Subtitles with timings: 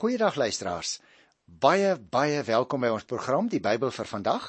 [0.00, 0.94] Goeiedag luisteraars.
[1.44, 4.46] Baie baie welkom by ons program Die Bybel vir vandag.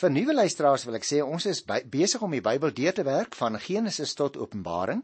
[0.00, 1.60] Vir nuwe luisteraars wil ek sê ons is
[1.92, 5.02] besig om die Bybel deur te werk van Genesis tot Openbaring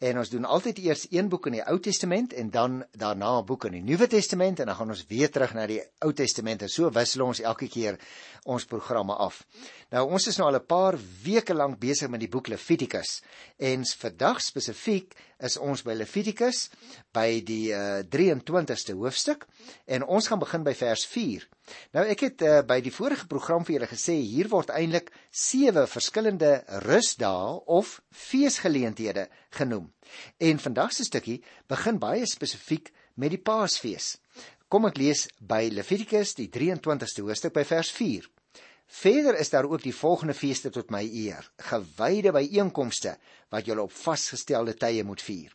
[0.00, 3.44] en ons doen altyd eers een boek in die Ou Testament en dan daarna 'n
[3.44, 6.62] boek in die Nuwe Testament en dan gaan ons weer terug na die Ou Testament
[6.62, 7.98] en so wissel ons elke keer
[8.44, 9.46] ons programme af.
[9.90, 13.22] Nou ons is nou al 'n paar weke lank besig met die boek Levitikus
[13.58, 16.70] en vandag spesifiek is ons by Levitikus
[17.12, 19.46] by die uh, 23ste hoofstuk
[19.86, 21.48] en ons gaan begin by vers 4.
[21.92, 25.86] Nou ek het uh, by die vorige program vir julle gesê hier word eintlik sewe
[25.86, 29.89] verskillende rusdae of feesgeleenthede genoem.
[30.38, 34.16] En vandag se stukkie begin baie spesifiek met die Paasfees.
[34.68, 38.28] Kom ek lees by Levitikus die 23ste hoofstuk by vers 4.
[38.90, 43.16] Verder is daar ook die volgende feeste tot my eer, gewyde byeenkomste
[43.50, 45.52] wat julle op vasgestelde tye moet vier.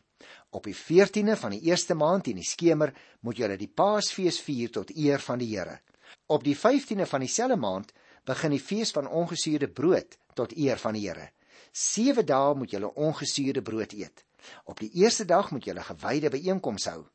[0.50, 4.72] Op die 14de van die eerste maand in die skemer moet julle die Paasfees vier
[4.72, 5.80] tot eer van die Here.
[6.26, 7.92] Op die 15de van dieselfde maand
[8.24, 11.30] begin die fees van ongesuurde brood tot eer van die Here.
[11.72, 14.25] 7 dae moet julle ongesuurde brood eet.
[14.64, 17.06] Op die eerste dag moet julle gewyde byeenkoms hou.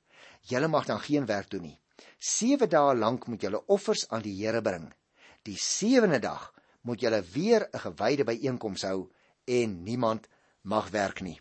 [0.41, 1.77] Julle mag dan geen werk doen nie.
[2.17, 4.89] 7 dae lank moet julle offers aan die Here bring.
[5.45, 6.51] Die 7de dag
[6.81, 9.09] moet julle weer 'n gewyde byeenkoms hou
[9.45, 10.27] en niemand
[10.61, 11.39] mag werk nie.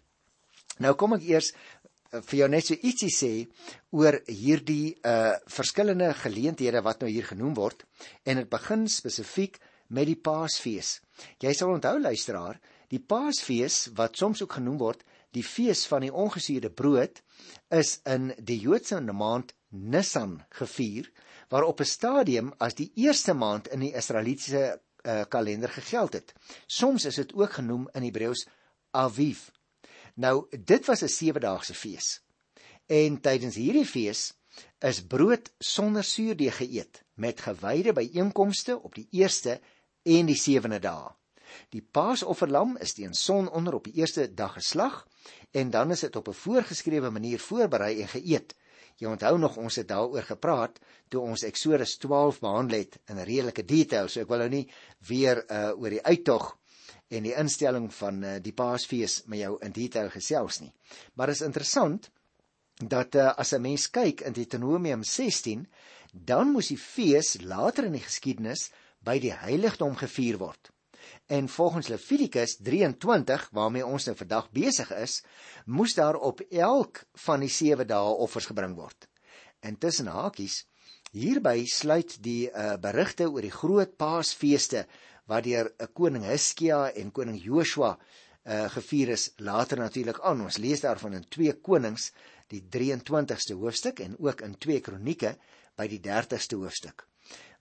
[0.79, 3.49] Nou kom ek eers eh, vir jou net so ietsie sê
[3.91, 7.85] oor hierdie uh verskillende geleenthede wat nou hier genoem word
[8.25, 11.01] en dit begin spesifiek met die Paasfees.
[11.41, 12.61] Jy sal onthou luisteraar,
[12.91, 15.05] Die Paasfees wat soms ook genoem word
[15.37, 17.23] die fees van die ongesuurde brood
[17.69, 21.11] is in die Joodse maand Nisan gevier
[21.49, 26.35] waarop 'n stadium as die eerste maand in die Israelitiese uh, kalender gegeld het.
[26.67, 28.47] Soms is dit ook genoem in Hebreëus
[28.91, 29.49] Aviv.
[30.15, 32.21] Nou dit was 'n sewe-daagse fees.
[32.87, 34.35] En tydens hierdie fees
[34.79, 39.61] is brood sonder suurdeeg geëet met gewyde byeenkomste op die eerste
[40.03, 41.20] en die sewende dae.
[41.71, 45.07] Die Paasofferlam is teen son onder op die eerste dag geslag
[45.51, 48.55] en dan is dit op 'n voorgeskrewe manier voorberei en geëet.
[48.97, 53.65] Jy onthou nog ons het daaroor gepraat toe ons Eksodus 12 behandel het in redelike
[53.65, 54.67] detail, so ek wil nou nie
[55.09, 56.57] weer uh oor die uittog
[57.09, 60.73] en die instelling van uh, die Paasfees met jou in detail gesels nie.
[61.15, 62.11] Maar is interessant
[62.81, 65.67] dat uh, as 'n mens kyk in Deuteronomium 16,
[66.13, 68.71] dan moes die fees later in die geskiedenis
[69.05, 70.71] by die heiligdom gevier word.
[71.31, 75.21] En volgens Levitikus 23 waarmee ons nou vandag besig is,
[75.65, 79.07] moes daar op elk van die 7 dae offers gebring word.
[79.63, 80.65] Intussen hakies
[81.15, 84.89] hierby sluit die uh, berigte oor die groot Paasfeeste
[85.31, 90.43] wat deur 'n uh, koning Hizkia en koning Joshua uh, gevier is later natuurlik aan.
[90.43, 92.11] Ons lees daarvan in 2 Konings
[92.51, 95.37] die 23ste hoofstuk en ook in 2 Kronieke
[95.79, 97.07] by die 30ste hoofstuk.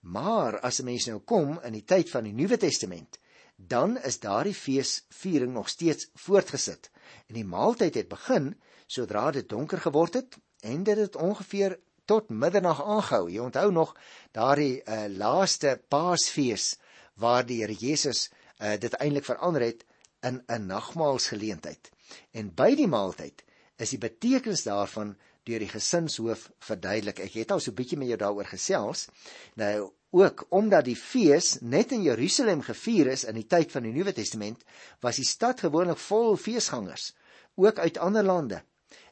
[0.00, 3.20] Maar as 'n mens nou kom in die tyd van die Nuwe Testament,
[3.66, 6.90] dan is daardie feesviering nog steeds voortgesit
[7.26, 8.54] en die maaltyd het begin
[8.86, 13.30] sodra dit donker geword het en dit het ongeveer tot middernag aangehou.
[13.30, 13.94] Jy onthou nog
[14.34, 16.76] daardie uh, laaste paasfees
[17.14, 18.28] waar die Here Jesus
[18.58, 19.84] uh, dit eintlik verander het
[20.26, 21.90] in 'n nagmaalsgeleentheid.
[22.30, 23.44] En by die maaltyd
[23.76, 25.16] is die betekenis daarvan
[25.48, 27.20] deur die gesinshoof verduidelik.
[27.20, 29.08] Ek het al so 'n bietjie met jou daaroor gesels.
[29.54, 33.92] Nou Ook omdat die fees net in Jerusalem gevier is in die tyd van die
[33.94, 34.64] Nuwe Testament,
[35.00, 37.12] was die stad gewoonlik vol feesgangers,
[37.54, 38.62] ook uit ander lande.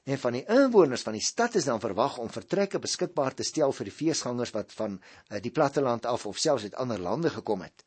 [0.09, 3.75] En van die inwoners van die stad is dan verwag om vertrekke beskikbaar te stel
[3.77, 7.63] vir die feesgangers wat van uh, die platteland af of selfs uit ander lande gekom
[7.63, 7.85] het.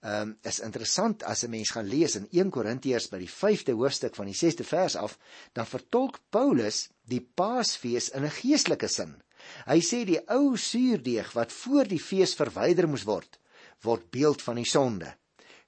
[0.00, 3.74] Ehm um, is interessant as 'n mens gaan lees in 1 Korintiërs by die 5de
[3.76, 5.18] hoofstuk van die 6de vers af,
[5.52, 9.22] dan vertolk Paulus die Paasfees in 'n geestelike sin.
[9.66, 13.38] Hy sê die ou suurdeeg wat voor die fees verwyder moes word,
[13.82, 15.14] word beeld van die sonde.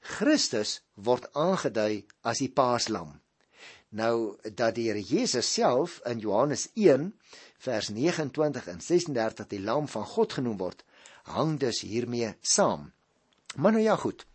[0.03, 3.21] Christus word aangedui as die paaslam.
[3.93, 7.13] Nou dat die Here Jesus self in Johannes 1
[7.63, 10.85] vers 29 en 36 die lam van God genoem word,
[11.37, 12.91] hang dus hiermee saam.
[13.57, 14.27] Maar nou ja goed.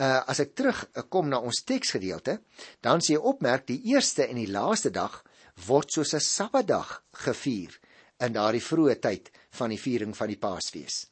[0.00, 2.40] Uh as ek terugkom na ons teksgedeelte,
[2.80, 5.20] dan sien jy opmerk die eerste en die laaste dag
[5.66, 7.78] word soos 'n Sabbatdag gevier
[8.24, 11.06] in daardie vroeë tyd van die viering van die Paasfees.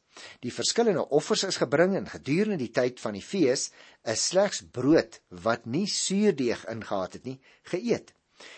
[0.45, 3.71] Die verskillende offers is gebring en gedurende die tyd van die fees
[4.13, 7.39] is slegs brood wat nie suurdeeg ingehaat het nie,
[7.71, 8.13] geëet.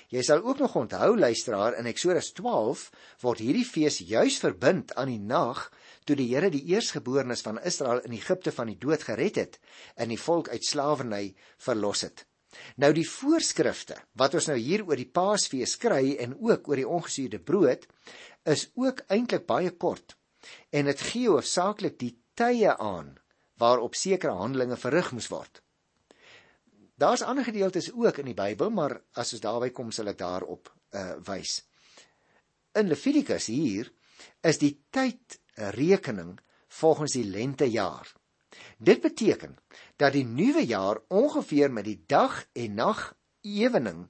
[0.10, 2.86] Jy sal ook nog onthou luisteraar in Eksodus 12
[3.22, 5.68] word hierdie fees juis verbind aan die nag
[6.06, 9.60] toe die Here die eersgeborenes van Israel in Egipte van die dood gered het
[9.96, 11.36] en die volk uit slawerny
[11.68, 12.26] verlos het.
[12.82, 16.88] Nou die voorskrifte wat ons nou hier oor die Paasfees kry en ook oor die
[16.88, 17.88] ongesuurde brood
[18.46, 20.16] is ook eintlik baie kort.
[20.72, 23.16] En dit gee hoofsaaklik die tye aan
[23.58, 25.62] waarop sekere handelinge verrig moes word.
[26.96, 30.72] Daar's ander gedeeltes ook in die Bybel, maar as ons daarby kom sal ek daarop
[30.96, 31.60] uh wys.
[32.76, 33.90] In Levitikus hier
[34.44, 36.38] is die tydrekening
[36.80, 38.08] volgens die lentejaar.
[38.78, 39.58] Dit beteken
[39.96, 44.08] dat die nuwe jaar ongeveer met die dag en nag ewening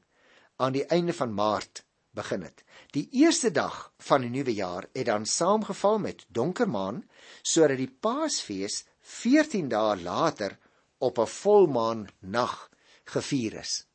[0.55, 2.63] aan die einde van Maart begin het.
[2.95, 7.03] Die eerste dag van die nuwe jaar het dan saamgeval met donker maan
[7.41, 10.57] sodat die Paasfees 14 dae later
[10.97, 12.69] op 'n volmaan nag
[13.03, 13.85] gevier is.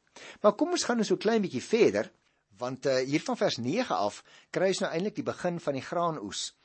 [0.41, 2.13] Maar kom ons gaan nou so klein bietjie verder
[2.59, 5.83] want uh, hier van vers 9 af kry ons nou eintlik die begin van die
[5.85, 6.60] graanoes.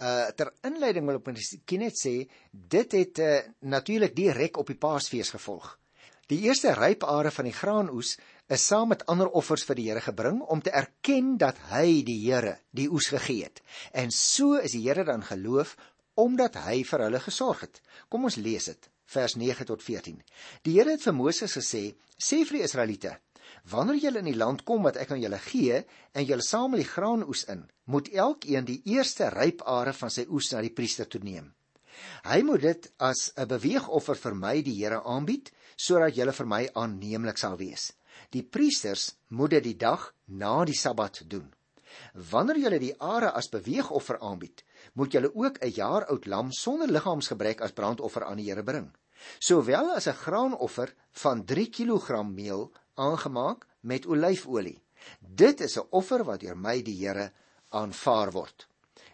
[0.00, 2.14] Uh ter inleiding wil ek miskien net sê
[2.50, 5.74] dit het uh, natuurlik direk op die Paasfees gevolg.
[6.30, 8.14] Die eerste rypare van die graanoes
[8.54, 12.20] is saam met ander offers vir die Here gebring om te erken dat hy die
[12.22, 13.60] Here die oes gegee het.
[13.92, 15.76] En so is die Here dan geloof
[16.14, 17.82] omdat hy vir hulle gesorg het.
[18.08, 20.22] Kom ons lees dit, vers 9 tot 14.
[20.62, 21.82] Die Here het vir Moses gesê:
[22.14, 23.18] "Sê vir die Israeliete:
[23.68, 25.84] Wanneer julle in die land kom wat ek aan julle gee
[26.14, 30.62] en julle samel die graanoes in, moet elkeen die eerste rypare van sy oes na
[30.64, 31.52] die priester toe neem.
[32.24, 36.68] Hy moet dit as 'n beweegoffer vir my die Here aanbied sodat julle vir my
[36.74, 37.92] aanneemlik sal wees.
[38.30, 41.52] Die priesters moet dit die dag na die Sabbat doen.
[42.14, 44.64] Wanneer julle die are as beweegoffer aanbied,
[44.94, 48.92] moet julle ook 'n jaar oud lam sonder liggaamsgebrek as brandoffer aan die Here bring.
[49.38, 54.78] Sowel as 'n graanoffer van 3 kg meel aangemaak met olyfolie.
[55.18, 57.32] Dit is 'n offer wat deur my die Here
[57.68, 58.68] aanvaar word.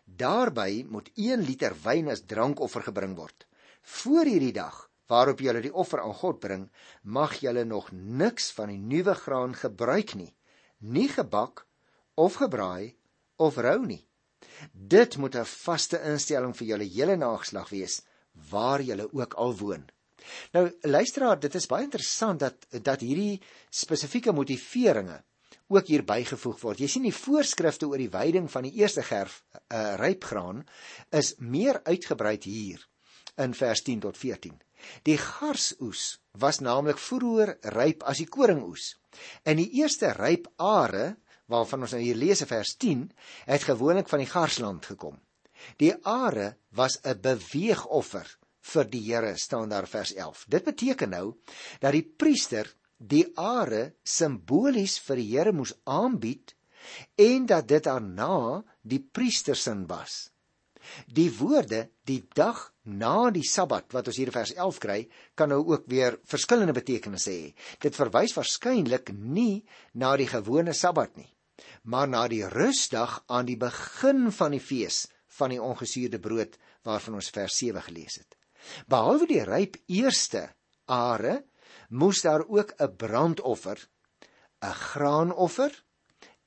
[0.04, 3.46] Daarby moet 1 liter wyn as drankoffer gebring word.
[3.82, 6.70] Voor hierdie dag waarop julle die offer aan God bring,
[7.02, 10.34] mag julle nog niks van die nuwe graan gebruik nie,
[10.78, 11.66] nie gebak
[12.14, 12.96] of gebraai
[13.36, 14.02] of rou nie.
[14.72, 18.02] Dit moet 'n vaste instelling vir julle hele nageslag wees
[18.50, 19.86] waar julle ook al woon.
[20.56, 23.40] Nou luisteraar, dit is baie interessant dat dat hierdie
[23.70, 25.22] spesifieke motiveringe
[25.68, 26.80] ook hier bygevoeg word.
[26.80, 30.62] Jy sien die voorskrifte oor die veiding van die eerste gerf uh, rypgraan
[31.10, 32.84] is meer uitgebrei hier
[33.42, 34.54] in vers 10 tot 14.
[35.08, 38.94] Die garsoes was naamlik vroeër ryp as die koringoes.
[39.44, 41.16] En die eerste rypare
[41.50, 43.06] waarvan ons nou hier lees in vers 10
[43.50, 45.18] het gewoonlik van die garsland gekom.
[45.80, 48.26] Die are was 'n beweegoffer
[48.72, 50.44] vir die Here staan daar vers 11.
[50.48, 51.26] Dit beteken nou
[51.80, 56.54] dat die priester die are simbolies vir die Here moes aanbied
[57.20, 60.30] en dat dit daarna die priester se was.
[61.10, 64.98] Die woorde die dag na die Sabbat wat ons hier in vers 11 kry,
[65.34, 67.48] kan nou ook weer verskillende betekenisse hê.
[67.82, 69.64] Dit verwys waarskynlik nie
[69.94, 71.28] na die gewone Sabbat nie,
[71.82, 76.54] maar na die rusdag aan die begin van die fees van die ongesuurde brood
[76.86, 78.38] waarvan ons vers 7 gelees het.
[78.88, 80.48] Behalwe die ryp eerste
[80.86, 81.44] are,
[81.88, 83.78] moes daar ook 'n brandoffer,
[84.62, 85.84] 'n graanoffer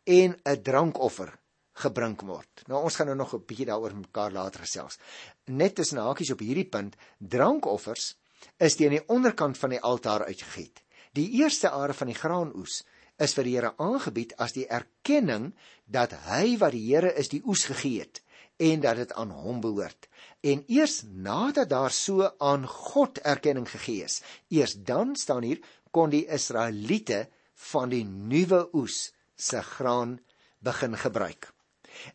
[0.03, 1.39] en 'n drankoffer
[1.79, 2.63] gebring word.
[2.67, 4.97] Nou ons gaan nou nog 'n bietjie daaroor mekaar later gesels.
[5.45, 8.15] Net tussen hakies op hierdie punt, drankoffers
[8.57, 10.83] is teen die onderkant van die altaar uitgegiet.
[11.13, 12.83] Die eerste are van die graanoes
[13.17, 15.53] is vir die Here aangebied as die erkenning
[15.85, 18.21] dat hy wat die Here is die oes gegee het
[18.59, 20.07] en dat dit aan hom behoort.
[20.43, 25.61] En eers nadat daar so aan God erkenning gegee is, eers dan staan hier
[25.95, 27.27] kon die Israeliete
[27.71, 30.19] van die nuwe oes se graan
[30.59, 31.51] begin gebruik.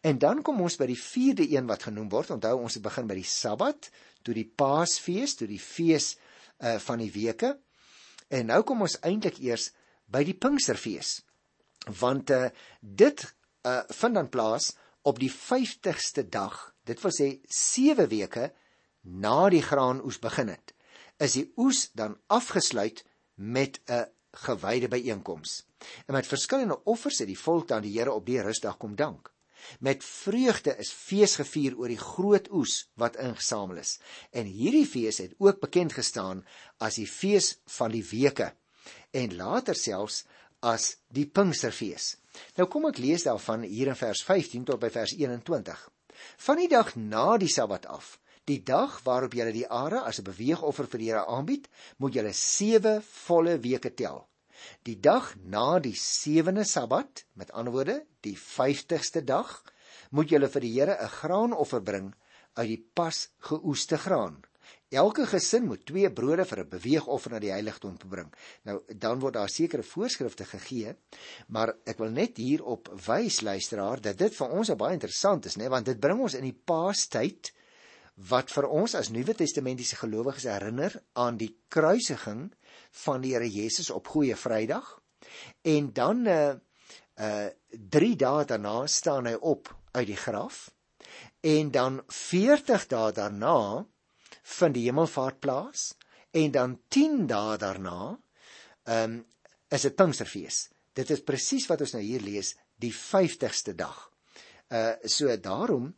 [0.00, 2.30] En dan kom ons by die vierde een wat genoem word.
[2.36, 3.90] Onthou ons het begin by die Sabbat,
[4.24, 6.14] toe die Paasfees, toe die fees
[6.60, 7.56] uh van die weke.
[8.28, 9.70] En nou kom ons eintlik eers
[10.06, 11.18] by die Pinksterfees.
[12.00, 12.46] Want uh
[12.80, 13.26] dit
[13.66, 14.72] uh vind dan plaas
[15.04, 16.56] op die 50ste dag,
[16.88, 18.48] dit wil sê 7 weke
[19.04, 20.72] na die graanoes begin het,
[21.20, 24.08] is die oes dan afgesluit met 'n
[24.46, 25.66] gewyde byeenkoms.
[26.06, 29.32] En met verskillende offers het die volk dan die Here op die rusdag kom dank.
[29.80, 33.98] Met vreugde is fees gevier oor die groot oes wat ingesamel is.
[34.30, 36.44] En hierdie fees het ook bekend gestaan
[36.78, 38.54] as die fees van die weke
[39.10, 40.24] en later selfs
[40.60, 42.16] as die Pinksterfees.
[42.58, 45.80] Nou kom ek lees daarvan hier in vers 15 tot by vers 21.
[46.46, 50.28] Van die dag na die Sabbat af, die dag waarop jy die are as 'n
[50.30, 54.28] beweegoffer vir die Here aanbied, moet jy 7 volle weke tel.
[54.82, 59.62] Die dag na die 7de Sabbat, met ander woorde, die 50ste dag,
[60.10, 62.14] moet jy vir die Here 'n graanoffer bring
[62.54, 64.42] uit die pas geoeste graan
[64.94, 68.30] elke gesin moet twee brode vir 'n beweegoffer na die heiligdom bring.
[68.64, 70.96] Nou dan word daar sekere voorskrifte gegee,
[71.48, 75.68] maar ek wil net hierop wys luisteraar dat dit vir ons baie interessant is, né,
[75.68, 77.52] want dit bring ons in die Paastyd
[78.14, 82.52] wat vir ons as Nuwe Testamentiese gelowiges herinner aan die kruisiging
[83.04, 85.00] van die Here Jesus op Goeie Vrydag.
[85.62, 86.54] En dan uh
[87.20, 90.70] uh 3 dae daarna staan hy op uit die graf
[91.40, 93.86] en dan 40 dae daarna
[94.44, 95.92] vind die hemelvaart plaas
[96.36, 97.98] en dan 10 dae daarna
[98.84, 99.20] um,
[99.72, 100.68] is dit Pinksterfees.
[100.94, 103.96] Dit is presies wat ons nou hier lees, die 50ste dag.
[104.70, 105.94] Uh so daarom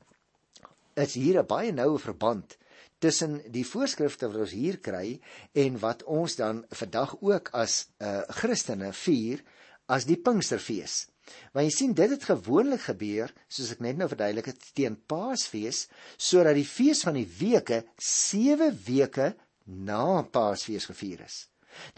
[0.97, 2.57] is hier 'n baie noue verband
[2.99, 5.21] tussen die voorskrifte wat ons hier kry
[5.53, 9.43] en wat ons dan vandag ook as uh Christene vier
[9.87, 11.07] as die Pinksterfees.
[11.55, 15.87] Want jy sien dit het gewoonlik gebeur, soos ek net nou verduidelik het, teen Paasfees,
[16.19, 19.33] sodat die fees van die weke 7 weke
[19.66, 21.47] na Paasfees gevier is.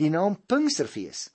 [0.00, 1.28] Die naam Pinksterfees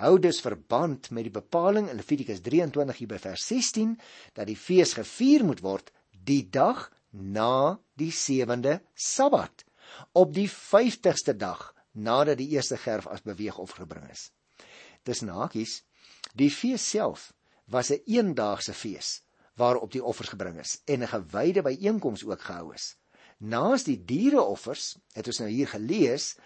[0.00, 3.96] hou dus verband met die bepaling in Levitikus 23 hier by vers 16
[4.36, 5.90] dat die fees gevier moet word
[6.24, 9.66] die dag na die 7de Sabbat
[10.16, 14.30] op die 50ste dag nadat die eerste gerf as beweegoffer gebring is.
[15.04, 15.80] Dis nakies
[16.34, 17.32] die fees self
[17.66, 19.22] was 'n eendaagse fees
[19.54, 22.96] waarop die offers gebring is en 'n gewyde byeenkoms ook gehou is.
[23.38, 26.36] Naas die diereoffers het ons nou hier gelees,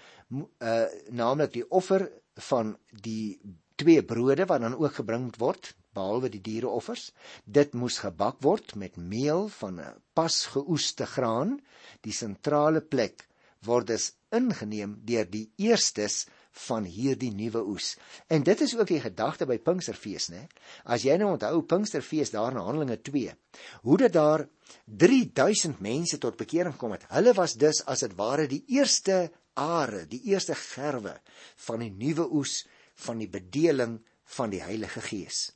[0.58, 3.40] uh naamlik die offer van die
[3.74, 7.12] twee brode wat dan ook gebring moet word behalwe die diereoffers.
[7.44, 11.60] Dit moes gebak word met meel van 'n pas geoeste graan.
[12.00, 13.28] Die sentrale plek
[13.62, 17.94] word dus ingeneem deur die eerstes van hierdie nuwe oes.
[18.30, 20.44] En dit is ook die gedagte by Pinksterfees, né?
[20.84, 23.34] As jy nou onthou Pinksterfees daar in Handelinge 2,
[23.82, 24.46] hoe dit daar
[24.84, 27.08] 3000 mense tot bekering gekom het.
[27.10, 29.26] Hulle was dus as dit ware die eerste
[29.58, 31.18] are, die eerste gerwe
[31.66, 32.62] van die nuwe oes
[33.06, 33.98] van die bedeling
[34.36, 35.50] van die Heilige Gees.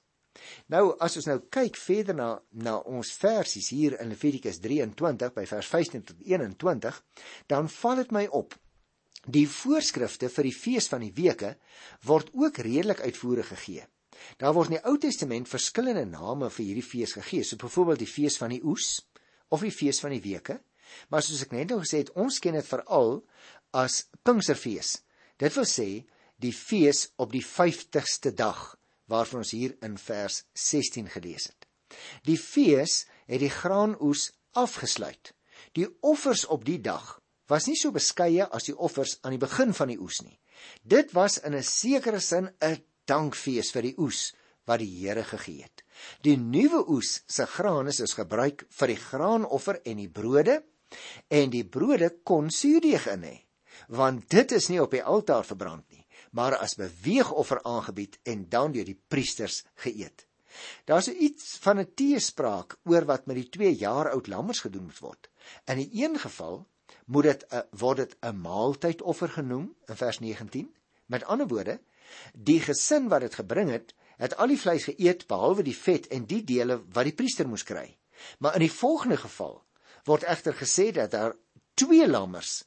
[0.70, 2.28] Nou as ons nou kyk verder na
[2.66, 7.02] na ons versies hier in Levitikus 23 by vers 15 tot 21,
[7.50, 8.54] dan val dit my op
[9.26, 11.56] Die voorskrifte vir die fees van die weke
[12.06, 13.86] word ook redelik uitvoerig gegee.
[14.38, 18.10] Daar word in die Ou Testament verskillende name vir hierdie fees gegee, so byvoorbeeld die
[18.10, 18.98] fees van die oes
[19.54, 20.58] of die fees van die weke.
[21.10, 23.18] Maar soos ek net nou gesê het, ons ken dit veral
[23.76, 24.98] as Pinksterfees.
[25.38, 25.88] Dit wil sê
[26.40, 28.74] die fees op die 50ste dag
[29.08, 31.66] waarvan ons hier in vers 16 gelees het.
[32.28, 35.32] Die fees het die graanoes afgesluit.
[35.76, 39.74] Die offers op die dag was nie so beskeie as die offers aan die begin
[39.74, 40.38] van die oes nie.
[40.82, 44.32] Dit was in 'n sekere sin 'n dankfees vir die oes
[44.66, 45.82] wat die Here gegee het.
[46.22, 50.62] Die nuwe oes se graan is gebruik vir die graanoffer en die brode
[51.28, 53.44] en die brode kon suurdeeg in hê
[53.88, 58.72] want dit is nie op die altaar verbrand nie maar as beweegoffer aangebied en dan
[58.72, 60.26] deur die priesters geëet.
[60.84, 64.98] Daar's iets van 'n teespraak oor wat met die 2 jaar oud lammers gedoen moet
[64.98, 65.30] word.
[65.64, 66.66] In die een geval
[67.08, 70.74] moet dit uh, word dit 'n maaltydoffer genoem in vers 19.
[71.06, 71.80] Met ander woorde,
[72.32, 76.26] die gesin wat dit gebring het, het al die vleis geëet behalwe die vet en
[76.26, 77.96] die dele wat die priester moes kry.
[78.38, 79.62] Maar in die volgende geval
[80.04, 81.36] word egter gesê dat daar
[81.74, 82.64] twee lammers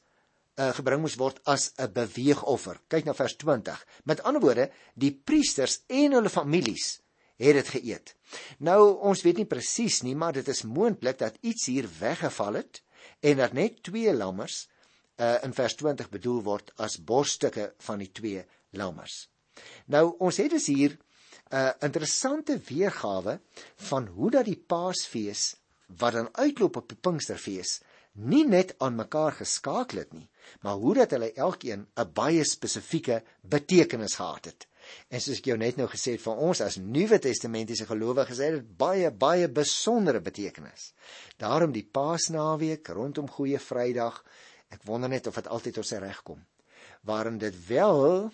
[0.56, 2.80] uh, gebring moes word as 'n beweegoffer.
[2.88, 3.86] Kyk na vers 20.
[4.04, 7.00] Met ander woorde, die priesters en hulle families
[7.36, 8.14] het dit geëet.
[8.58, 12.82] Nou ons weet nie presies nie, maar dit is moontlik dat iets hier weggeval het
[13.22, 14.66] en dat net twee lammers
[15.16, 18.44] uh, in vers 20 bedoel word as borststukke van die twee
[18.78, 19.28] lammers.
[19.86, 20.96] Nou ons het dus hier
[21.52, 23.40] 'n uh, interessante weergawe
[23.90, 27.80] van hoe dat die Paasfees wat dan uitloop op die Pinksterfees
[28.12, 30.28] nie net aan mekaar geskakel het nie,
[30.60, 34.66] maar hoe dat hulle elkeen 'n baie spesifieke betekenis gehad het.
[35.12, 38.58] En soos ek jou net nou gesê het van ons as Nuwe Testamentiese gelowiges het
[38.58, 40.92] dit baie baie besondere betekenis.
[41.40, 44.22] Daarom die Paasnaweek rondom Goeie Vrydag,
[44.72, 46.40] ek wonder net of dit altyd op sy reg kom.
[47.08, 48.30] Waarin dit wel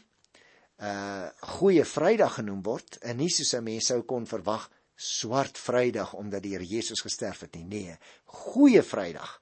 [0.78, 1.26] uh
[1.58, 6.54] Goeie Vrydag genoem word en nie soos mense sou kon verwag Swart Vrydag omdat die
[6.54, 7.66] Here Jesus gesterf het nie.
[7.66, 9.40] Nee, Goeie Vrydag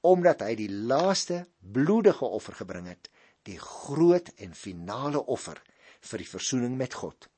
[0.00, 3.10] omdat hy die laaste bloedige offer gebring het,
[3.44, 5.60] die groot en finale offer
[6.00, 7.28] vir die versoening met God.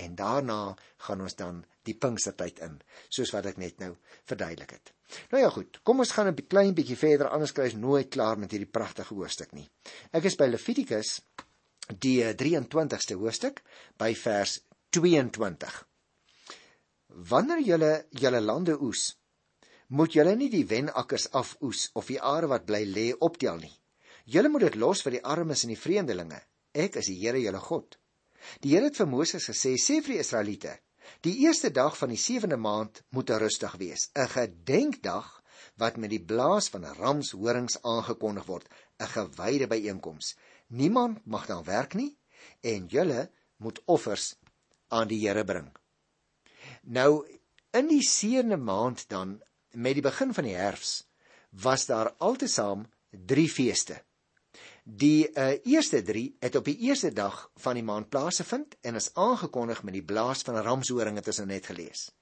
[0.00, 3.94] En daarna gaan ons dan die Pinkstertyd in, soos wat ek net nou
[4.28, 4.92] verduidelik het.
[5.32, 8.38] Nou ja goed, kom ons gaan 'n klein bietjie verder anders kry ons nooit klaar
[8.38, 9.68] met hierdie pragtige hoofstuk nie.
[10.12, 11.20] Ek is by Levitikus
[11.88, 13.62] die 23ste hoofstuk
[13.96, 14.60] by vers
[14.90, 15.84] 22.
[17.08, 19.16] Wanneer julle julle lande oes,
[19.88, 23.72] moet julle nie die wenakkers afoes of die are wat bly lê optel nie.
[24.26, 26.42] Julle moet dit los vir die armes en die vreemdelinge.
[26.74, 27.96] Ek is die Here julle God.
[28.60, 30.78] Die Here het vir Moses gesê: "Sê vir die Israeliete:
[31.24, 35.42] Die eerste dag van die sewende maand moet 'n rustdag wees, 'n gedenkdag
[35.76, 38.68] wat met die blaas van ramshorings aangekondig word,
[39.00, 40.36] 'n gewyde byeenkoms.
[40.68, 42.16] Niemand mag dan werk nie
[42.60, 44.36] en julle moet offers
[44.88, 45.72] aan die Here bring."
[46.82, 47.26] Nou
[47.70, 49.42] in die sewende maand dan
[49.72, 51.04] met die begin van die herfs
[51.50, 54.02] was daar altesaam 3 feeste.
[54.88, 59.10] Die uh, eerste 3 het op die eerste dag van die maand plaasgevind en is
[59.14, 62.12] aangekondig met die blaas van 'n ramshoring het ons net gelees.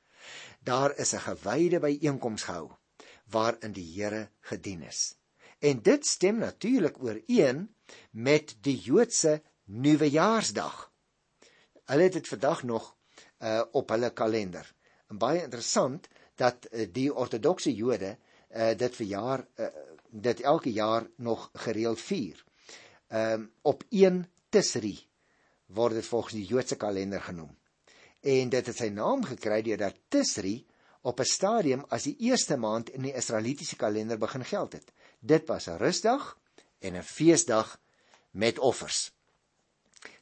[0.61, 2.73] Daar is 'n gewyde byeenkoms gehou
[3.31, 5.15] waarin die Here gedien is.
[5.59, 7.75] En dit stem natuurlik ooreen
[8.11, 10.93] met die Joodse Nuwejaarsdag.
[11.85, 12.97] Hulle het dit vandag nog
[13.39, 14.75] uh, op hulle kalender.
[15.07, 18.19] En baie interessant dat uh, die ortodokse Jode
[18.51, 19.67] uh, dit vir jaar uh,
[20.11, 22.46] dit elke jaar nog gereeld vier
[23.09, 24.97] um, op 1 Tisri
[25.67, 27.51] word dit volgens die Joodse kalender genoem.
[28.21, 30.67] En dit het sy naam gekry deurdat Tisri
[31.03, 34.93] op 'n stadium as die eerste maand in die Israelitiese kalender begin geld het.
[35.21, 36.39] Dit was 'n rusdag
[36.79, 37.81] en 'n feesdag
[38.31, 39.13] met offers.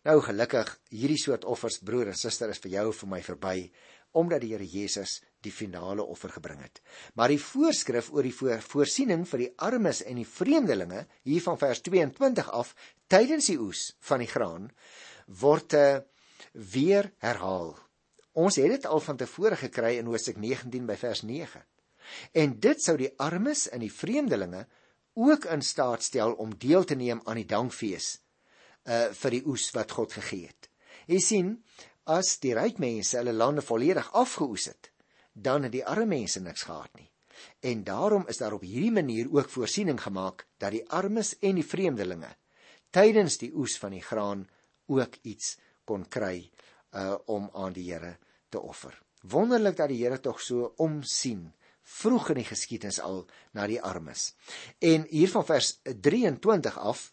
[0.03, 3.73] Nou gelukkig, hierdie soort offers broer en suster is vir jou en vir my verby
[4.13, 6.81] omdat die Here Jesus die finale offer gebring het.
[7.15, 11.59] Maar die voorskrif oor die voor, voorsiening vir die armes en die vreemdelinge hier van
[11.61, 12.75] vers 22 af
[13.13, 14.71] tydens die oes van die graan
[15.41, 16.01] word uh,
[16.75, 17.75] weer herhaal.
[18.35, 21.63] Ons het dit al van tevore gekry in Hoofstuk 19 by vers 9.
[22.33, 24.65] En dit sou die armes en die vreemdelinge
[25.15, 28.17] ook in staat stel om deel te neem aan die dankfees
[28.85, 30.69] uh vir die oes wat God gegee het.
[31.09, 31.53] Jy sien,
[32.05, 34.91] as die ryk mense hulle lande volledig afgeoes het,
[35.35, 37.11] dan het die arme mense niks gehad nie.
[37.61, 41.67] En daarom is daar op hierdie manier ook voorsiening gemaak dat die armes en die
[41.67, 42.31] vreemdelinge
[42.95, 44.47] tydens die oes van die graan
[44.87, 46.51] ook iets kon kry
[46.95, 48.17] uh om aan die Here
[48.49, 48.95] te offer.
[49.23, 51.49] Wonderlik dat die Here tog so omsien
[51.83, 54.33] vroeg in die geskiedenis al na die armes.
[54.79, 57.11] En hier van vers 23 af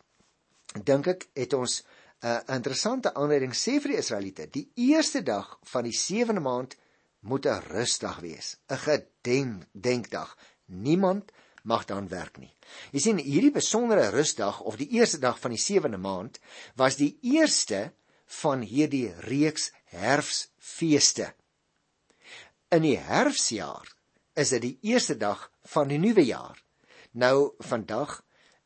[0.85, 1.81] dink ek het ons
[2.21, 4.47] 'n uh, interessante aanleiding sê vir die Israeliete.
[4.49, 6.77] Die eerste dag van die 7de maand
[7.21, 10.37] moet 'n rusdag wees, 'n gedenkdag.
[10.65, 11.31] Niemand
[11.63, 12.55] mag dan werk nie.
[12.91, 16.39] Jy sien, hierdie besondere rusdag of die eerste dag van die 7de maand
[16.75, 17.91] was die eerste
[18.41, 21.33] van hierdie reeks herfsfeeste.
[22.71, 23.95] In die herfsjaar
[24.33, 26.63] is dit die eerste dag van die nuwe jaar.
[27.11, 28.21] Nou vandag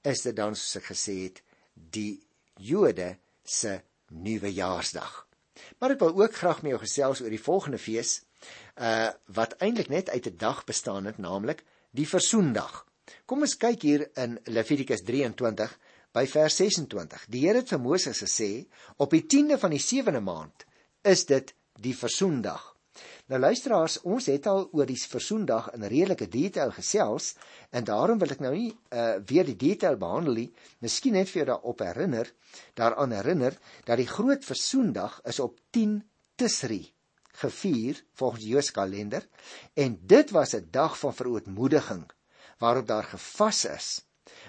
[0.06, 1.42] is dit dan soos ek gesê het,
[1.74, 2.22] die
[2.56, 3.82] Jode se
[4.14, 5.26] nuwe jaarsdag.
[5.80, 8.22] Maar ek wil ook graag met jou gesels oor die volgende fees,
[8.76, 12.86] uh wat eintlik net uit 'n dag bestaan het, naamlik die Versoendag.
[13.26, 15.78] Kom ons kyk hier in Levitikus 23
[16.12, 17.26] by vers 26.
[17.30, 18.66] Die Here het vir Moses gesê,
[18.98, 20.66] op die 10de van die 7de maand
[21.04, 22.76] is dit die Versoendag.
[23.28, 27.34] Nou luisteraars, ons het al oor die Versoendag in redelike detail gesels
[27.72, 30.50] en daarom wil ek nou nie uh weer die detail behandel nie.
[30.80, 32.32] Miskien net vir jou daarop herinner,
[32.74, 36.00] daaraan herinner dat die groot Versoendag is op 10
[36.36, 36.95] Tisri
[37.42, 39.28] gevier volgens die Joodse kalender.
[39.74, 42.06] En dit was 'n dag van verootmoediging
[42.58, 44.06] waarop daar gevas is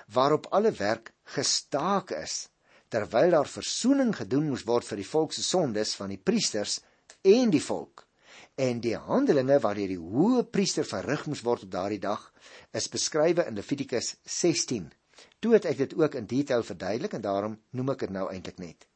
[0.07, 2.49] waarop alle werk gestaak is
[2.89, 6.81] terwyl daar verzoening gedoen moes word vir die volk se sondes van die priesters
[7.23, 8.07] en die volk.
[8.55, 12.33] En die handelinge waardeur die hoë priester verrig moes word op daardie dag
[12.73, 14.93] is beskrywe in Levitikus 16
[15.41, 18.59] toe het ek dit ook in detail verduidelik en daarom noem ek dit nou eintlik
[18.63, 18.87] net.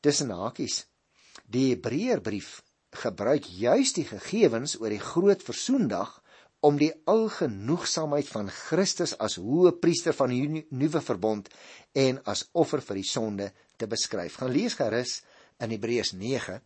[0.00, 0.84] Tussen hakies
[1.50, 2.60] die Hebreërbrief
[2.90, 6.16] gebruik juis die gegevens oor die groot versoendag
[6.60, 11.48] om die algenoegsaamheid van Christus as hoë priester van die nuwe verbond
[11.96, 13.48] en as offer vir die sonde
[13.80, 14.36] te beskryf.
[14.40, 15.20] Gaan lees gerus
[15.60, 16.58] in Hebreërs 9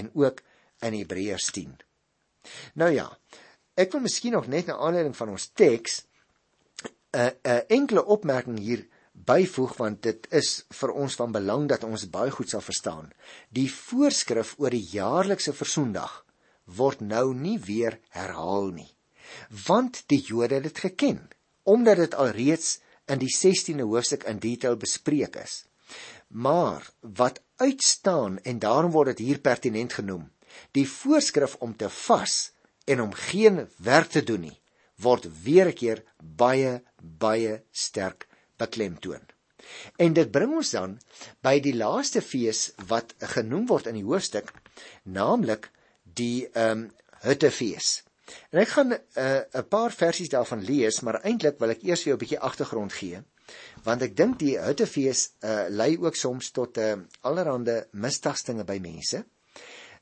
[0.00, 0.40] en ook
[0.84, 1.74] in Hebreërs 10.
[2.80, 3.06] Nou ja,
[3.76, 6.04] ek wil miskien nog net na aanleiding van ons teks
[7.14, 11.68] 'n uh, 'n uh, enkele opmerking hier byvoeg want dit is vir ons van belang
[11.70, 13.12] dat ons baie goed sal verstaan.
[13.54, 16.24] Die voorskrif oor die jaarlikse versoendag
[16.64, 18.90] word nou nie weer herhaal nie.
[19.66, 21.22] Want die Jode het dit geken
[21.64, 25.64] omdat dit alreeds in die 16de hoofstuk in detail bespreek is.
[26.28, 30.26] Maar wat uitstaan en daarom word dit hier pertinent genoem,
[30.76, 32.52] die voorskrif om te vas
[32.84, 34.58] en om geen werk te doen nie,
[35.00, 39.22] word weer 'n keer baie baie sterk beklemtoon.
[39.96, 40.96] En dit bring ons dan
[41.44, 44.52] by die laaste fees wat genoem word in die hoofstuk,
[45.04, 45.70] naamlik
[46.02, 46.90] die ehm um,
[47.24, 48.02] Huttefees.
[48.52, 52.10] En ek gaan 'n uh, paar versies daarvan lees, maar eintlik wil ek eers vir
[52.10, 53.22] jou 'n bietjie agtergrond gee.
[53.86, 58.78] Want ek dink die Huttefees uh, lei ook soms tot 'n uh, allerlei misdagstinge by
[58.78, 59.24] mense.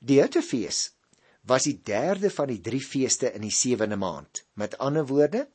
[0.00, 0.90] Die Huttefees
[1.46, 4.44] was die derde van die drie feeste in die sewende maand.
[4.54, 5.48] Met ander woorde,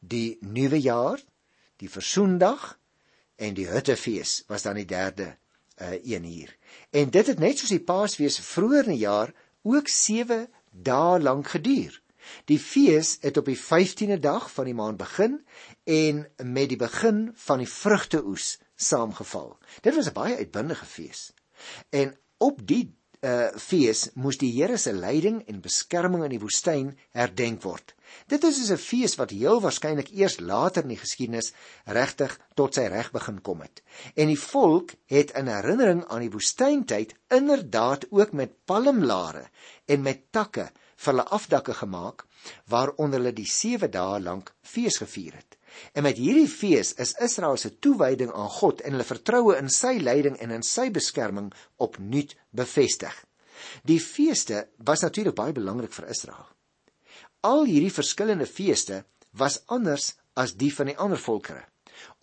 [0.00, 1.20] die nuwe jaar,
[1.78, 2.78] die versoendag
[3.38, 5.36] en die Huttefees was dan die derde
[5.78, 6.56] uh, een hier.
[6.90, 11.54] En dit het net soos die Paasfees vroeër in die jaar ook 7 dae lank
[11.54, 11.94] geduur.
[12.44, 15.38] Die fees het op die 15de dag van die maand begin
[15.84, 19.56] en met die begin van die vrugteoes saamgeval.
[19.80, 21.32] Dit was 'n baie uitbundige fees.
[21.90, 26.98] En op die uh fees moes die Here se leiding en beskerming in die woestyn
[27.10, 27.94] herdenk word.
[28.26, 31.52] Dit is dus 'n fees wat heel waarskynlik eers later in die geskiedenis
[31.84, 33.82] regtig tot sy reg begin kom het.
[34.14, 39.48] En die volk het in herinnering aan die woestyntyd inderdaad ook met palmlare
[39.86, 42.26] en met takke vir hulle afdakke gemaak
[42.66, 45.56] waaronder hulle die 7 dae lank fees gevier het.
[45.92, 49.98] En met hierdie fees is Israel se toewyding aan God en hulle vertroue in sy
[50.00, 53.14] leiding en in sy beskerming opnuut bevestig.
[53.84, 56.46] Die feeste was natuurlik baie belangrik vir Israel.
[57.46, 61.62] Al hierdie verskillende feeste was anders as die van die ander volkere,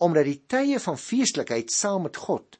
[0.04, 2.58] omdat die tye van feestelikheid saam met God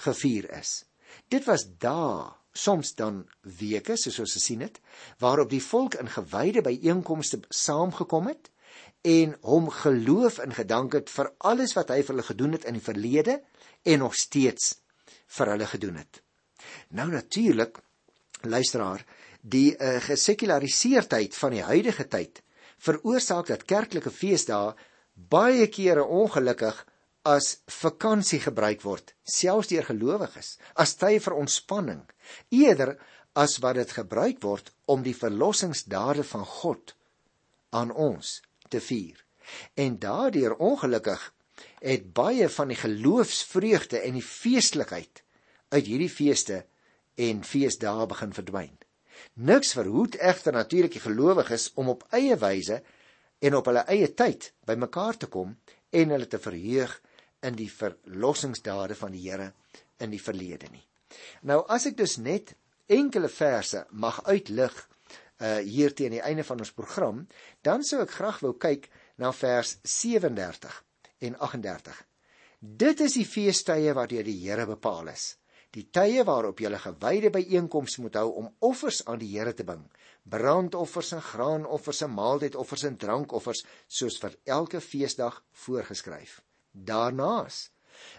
[0.00, 0.84] gevier is.
[1.28, 3.22] Dit was dae, soms dan
[3.60, 4.80] weke, soos ons gesien het,
[5.20, 8.50] waarop die volk in gewyde byeenkomste saamgekom het
[9.08, 12.78] en hom geloof in gedank het vir alles wat hy vir hulle gedoen het in
[12.78, 13.40] die verlede
[13.84, 14.76] en nog steeds
[15.36, 16.22] vir hulle gedoen het.
[16.94, 17.80] Nou natuurlik
[18.42, 19.04] luisteraar,
[19.42, 22.42] die uh, gesekulariseerdheid van die huidige tyd
[22.82, 24.72] veroorsaak dat kerklike feesdae
[25.14, 26.78] baie kere ongelukkig
[27.22, 32.02] as vakansie gebruik word, selfs deur gelowiges, as tye vir ontspanning,
[32.50, 32.96] eerder
[33.38, 36.94] as wat dit gebruik word om die verlossingsdade van God
[37.70, 39.16] aan ons te vier.
[39.78, 41.22] En daardeur ongelukkig
[41.82, 45.22] het baie van die geloofsvreugde en die feestelikheid
[45.72, 46.64] uit hierdie feeste
[47.16, 48.74] en feesdae begin verdwyn.
[49.34, 52.82] Niks verhoed egter natuurlik die gelowiges om op eie wyse
[53.42, 55.56] en op hulle eie tyd bymekaar te kom
[55.90, 56.94] en hulle te verheug
[57.42, 59.52] in die verlossingsdade van die Here
[60.02, 60.84] in die verlede nie.
[61.42, 62.54] Nou as ek dus net
[62.92, 64.74] enkele verse mag uitlig
[65.42, 67.24] uh hier teen die einde van ons program,
[67.66, 70.76] dan sou ek graag wou kyk na vers 37
[71.26, 72.02] en 38.
[72.60, 75.32] Dit is die feestydde wat deur die Here bepaal is.
[75.72, 79.84] Die tye waarop 'n gewyde byeenkoms moet hou om offers aan die Here te bring,
[80.22, 86.42] brandoffers en graanoffers en maaltydoffers en drankoffers soos vir elke feesdag voorgeskryf.
[86.72, 87.70] Daarnaas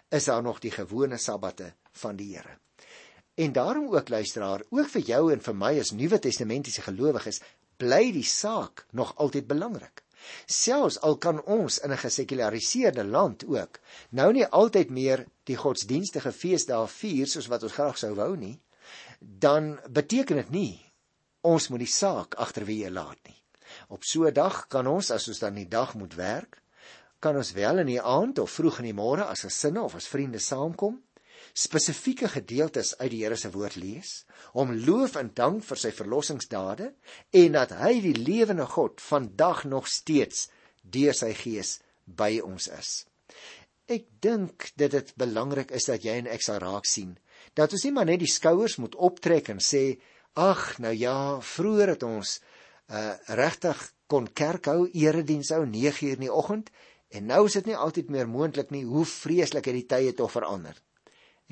[0.10, 2.58] is daar nog die gewone sabbate van die Here.
[3.36, 7.42] En daarom ook luisteraar, ook vir jou en vir my as Nuwe Testamentiese gelowiges,
[7.78, 10.03] bly die saak nog altyd belangrik.
[10.46, 16.32] Selfs al kan ons in 'n gesekulariseerde land ook nou nie altyd meer die godsdienstige
[16.32, 18.60] feesdae vier soos wat ons graag sou wou nie,
[19.20, 20.92] dan beteken dit nie
[21.42, 23.40] ons moet die saak agterweë laat nie.
[23.90, 26.62] Op so 'n dag kan ons as ons dan die dag moet werk,
[27.20, 30.08] kan ons wel in die aand of vroeg in die môre as gesinne of as
[30.08, 31.02] vriende saamkom
[31.54, 36.92] spesifieke gedeeltes uit die Here se woord lees, om loof en dank vir sy verlossingsdade
[37.44, 40.48] en dat hy die lewende God vandag nog steeds
[40.82, 43.04] deur sy gees by ons is.
[43.88, 47.13] Ek dink dit dit belangrik is dat jy en ek sal raak sien
[47.54, 49.84] dat ons nie maar net die skouers moet optrek en sê
[50.39, 51.18] ag nou ja
[51.54, 52.39] vroeër het ons
[52.94, 56.72] uh regtig kon kerk hou erediens hou 9 uur in die oggend
[57.13, 60.34] en nou is dit nie altyd meer moontlik nie hoe vreeslik het die tye tog
[60.34, 60.80] verander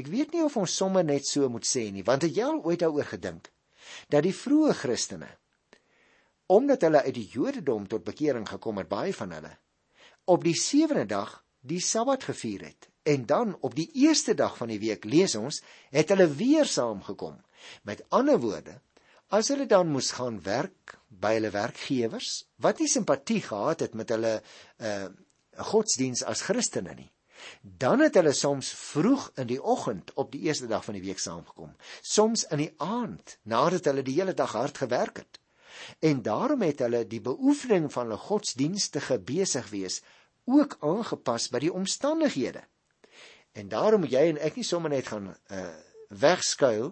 [0.02, 2.64] Ek weet nie of ons sommer net so moet sê nie, want het jy al
[2.66, 3.52] ooit daaroor gedink
[4.10, 5.30] dat die vroeë Christene
[6.52, 9.54] omdat hulle uit die Jodendom tot bekering gekom het, baie van hulle
[10.32, 14.70] op die sewende dag die Sabbat gevier het en dan op die eerste dag van
[14.70, 15.62] die week lees ons
[15.94, 17.40] het hulle weer saamgekom.
[17.84, 18.78] Met ander woorde,
[19.30, 24.14] as hulle dan moes gaan werk by hulle werkgewers wat nie simpatie gehad het met
[24.14, 24.40] hulle
[24.80, 25.10] uh
[25.52, 27.10] godsdiens as Christene nie,
[27.62, 31.20] Dan het hulle soms vroeg in die oggend op die eerste dag van die week
[31.20, 35.40] saamgekom, soms in die aand nadat hulle die hele dag hard gewerk het.
[36.00, 40.02] En daarom het hulle die beoefening van hulle godsdienstige besig wees
[40.46, 42.64] ook aangepas by die omstandighede.
[43.52, 45.70] En daarom moet jy en ek nie sommer net gaan uh
[46.12, 46.90] wegskuil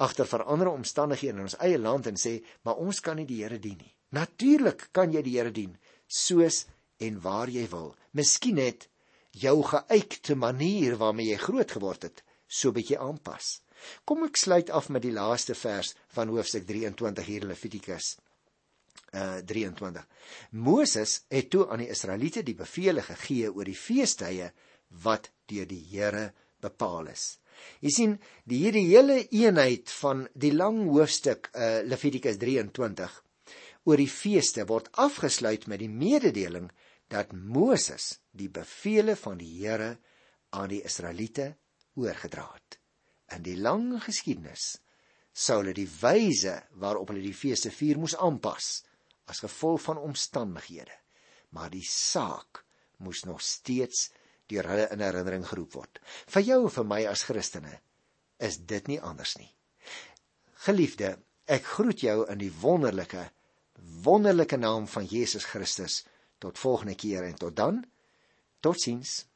[0.00, 3.58] agter veranderde omstandighede in ons eie land en sê, maar ons kan nie die Here
[3.60, 3.92] dien nie.
[4.16, 5.74] Natuurlik kan jy die Here dien
[6.08, 6.64] soos
[7.04, 7.94] en waar jy wil.
[8.16, 8.88] Miskien net
[9.40, 13.60] jou geuite manier waarmee jy groot geword het, so bietjie aanpas.
[14.08, 18.16] Kom ek sluit af met die laaste vers van hoofstuk 23 hier Levitikus.
[19.14, 20.02] uh 23.
[20.50, 24.50] Moses het toe aan die Israeliete die bevele gegee oor die feestydde
[25.04, 27.38] wat deur die Here bepaal is.
[27.80, 33.22] Jy sien, die hierdie hele eenheid van die lang hoofstuk uh Levitikus 23
[33.86, 36.68] oor die feeste word afgesluit met die mededeling
[37.12, 39.96] dat Moses die bevele van die Here
[40.56, 41.52] aan die Israeliete
[41.94, 42.78] oorgedra het.
[43.34, 44.76] In die lang geskiedenis
[45.36, 48.84] sou hulle die wyse waarop hulle die feeste vier moes aanpas
[49.30, 50.94] as gevolg van omstandighede.
[51.54, 52.62] Maar die saak
[53.02, 54.10] moes nog steeds
[54.50, 56.00] deur hulle in herinnering geroep word.
[56.30, 57.80] Vir jou en vir my as Christene
[58.42, 59.50] is dit nie anders nie.
[60.66, 61.16] Geliefde,
[61.46, 63.30] ek groet jou in die wonderlike
[64.06, 66.04] wonderlike naam van Jesus Christus.
[66.38, 67.84] Tot volgende keer en tot dan.
[68.60, 69.26] Totsiens.